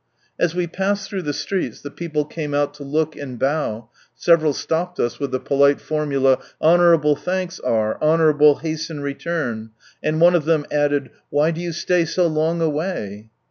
As 0.39 0.55
we 0.55 0.65
passed 0.65 1.07
through 1.07 1.21
the 1.21 1.31
streets 1.31 1.79
the 1.81 1.91
people 1.91 2.25
came 2.25 2.55
out 2.55 2.73
to 2.73 2.83
look 2.83 3.15
and 3.15 3.37
bow, 3.37 3.91
several 4.15 4.51
stopped 4.51 4.99
us 4.99 5.19
with 5.19 5.29
the 5.29 5.39
polite 5.39 5.79
formula,'' 5.79 6.39
Honourable 6.59 7.15
thanks 7.15 7.59
are, 7.59 8.01
honourably 8.01 8.63
hasten 8.67 9.01
return," 9.01 9.69
and 10.01 10.19
one 10.19 10.33
of 10.33 10.45
them 10.45 10.65
added" 10.71 11.11
Why 11.29 11.51
do 11.51 11.61
you 11.61 11.71
stay 11.71 12.05
so 12.05 12.25
long 12.25 12.61
away 12.63 13.29